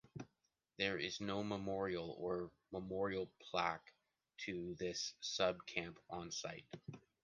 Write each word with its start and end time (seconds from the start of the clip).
There 0.77 0.97
is 0.97 1.21
no 1.21 1.43
memorial 1.43 2.15
or 2.17 2.49
memorial 2.71 3.29
plaque 3.39 3.93
to 4.47 4.73
this 4.79 5.13
subcamp 5.21 5.97
on 6.09 6.31
site. 6.31 6.65